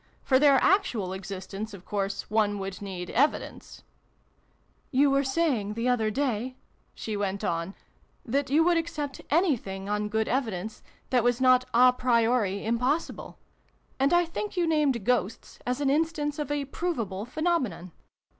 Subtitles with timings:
[0.23, 3.83] For their actual exist ence, of course, one would need evidence""
[4.99, 6.57] You were saying, the other day,"
[6.95, 7.75] she went on,"
[8.33, 13.37] that you would accept anything, on good evidence, that was not a priori impossible.
[13.99, 17.91] And I think you named Ghosts as an instance of a provable phenomenon.